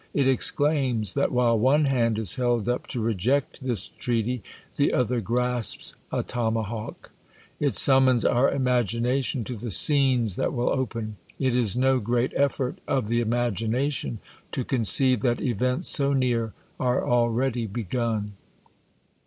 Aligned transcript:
It 0.15 0.27
exclaims, 0.27 1.13
that 1.13 1.31
while 1.31 1.59
one 1.59 1.85
hand 1.85 2.17
is 2.17 2.33
held 2.33 2.67
up 2.67 2.87
to 2.87 2.99
reject 2.99 3.63
this 3.63 3.87
treaty, 3.99 4.41
the 4.75 4.93
other 4.93 5.21
grasps 5.21 5.93
a 6.11 6.23
tomahawk. 6.23 7.11
It 7.59 7.75
summons 7.75 8.25
our 8.25 8.51
imagma 8.51 9.23
tion 9.23 9.43
to 9.43 9.55
the 9.55 9.69
scenes 9.69 10.37
that 10.37 10.53
will 10.53 10.71
open. 10.71 11.17
It 11.37 11.55
is 11.55 11.77
no 11.77 11.99
great 11.99 12.31
effort 12.35 12.79
of 12.87 13.09
the 13.09 13.21
imagination 13.21 14.17
to 14.53 14.63
conceive 14.63 15.19
that 15.21 15.39
events 15.39 15.87
so 15.89 16.13
near 16.13 16.53
are 16.79 17.07
already 17.07 17.67
begun. 17.67 18.33